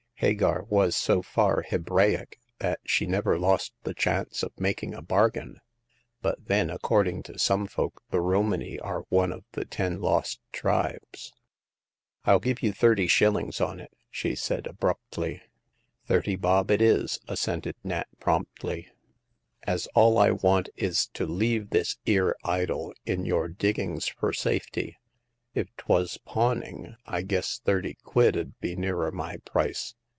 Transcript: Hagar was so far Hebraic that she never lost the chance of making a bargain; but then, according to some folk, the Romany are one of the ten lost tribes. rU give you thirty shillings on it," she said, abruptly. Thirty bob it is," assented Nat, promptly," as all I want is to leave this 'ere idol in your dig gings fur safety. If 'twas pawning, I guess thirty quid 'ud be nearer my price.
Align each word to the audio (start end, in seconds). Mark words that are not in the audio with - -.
Hagar 0.23 0.65
was 0.69 0.95
so 0.95 1.23
far 1.23 1.63
Hebraic 1.63 2.39
that 2.59 2.79
she 2.85 3.07
never 3.07 3.39
lost 3.39 3.73
the 3.81 3.95
chance 3.95 4.43
of 4.43 4.51
making 4.59 4.93
a 4.93 5.01
bargain; 5.01 5.59
but 6.21 6.45
then, 6.45 6.69
according 6.69 7.23
to 7.23 7.39
some 7.39 7.65
folk, 7.65 8.03
the 8.11 8.21
Romany 8.21 8.77
are 8.77 9.01
one 9.09 9.31
of 9.31 9.45
the 9.53 9.65
ten 9.65 9.99
lost 9.99 10.39
tribes. 10.51 11.33
rU 12.27 12.39
give 12.39 12.61
you 12.61 12.71
thirty 12.71 13.07
shillings 13.07 13.59
on 13.59 13.79
it," 13.79 13.91
she 14.11 14.35
said, 14.35 14.67
abruptly. 14.67 15.41
Thirty 16.05 16.35
bob 16.35 16.69
it 16.69 16.83
is," 16.83 17.17
assented 17.27 17.73
Nat, 17.83 18.05
promptly," 18.19 18.89
as 19.63 19.87
all 19.95 20.19
I 20.19 20.29
want 20.29 20.69
is 20.77 21.07
to 21.15 21.25
leave 21.25 21.71
this 21.71 21.97
'ere 22.05 22.35
idol 22.43 22.93
in 23.07 23.25
your 23.25 23.47
dig 23.47 23.77
gings 23.77 24.05
fur 24.07 24.33
safety. 24.33 24.97
If 25.55 25.75
'twas 25.77 26.19
pawning, 26.19 26.95
I 27.07 27.23
guess 27.23 27.57
thirty 27.57 27.95
quid 28.03 28.37
'ud 28.37 28.59
be 28.59 28.75
nearer 28.75 29.11
my 29.11 29.37
price. 29.45 29.95